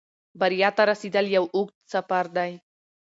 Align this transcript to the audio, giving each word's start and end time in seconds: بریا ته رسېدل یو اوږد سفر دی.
بریا 0.39 0.69
ته 0.77 0.83
رسېدل 0.91 1.25
یو 1.35 1.45
اوږد 1.55 1.75
سفر 1.93 2.25
دی. 2.35 2.51